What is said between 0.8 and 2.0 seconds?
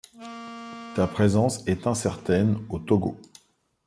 Sa présence est